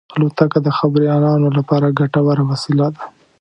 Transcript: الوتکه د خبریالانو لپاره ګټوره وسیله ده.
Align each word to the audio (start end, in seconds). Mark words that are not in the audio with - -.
الوتکه 0.15 0.59
د 0.63 0.69
خبریالانو 0.77 1.47
لپاره 1.57 1.95
ګټوره 1.99 2.43
وسیله 2.51 2.87
ده. 2.95 3.03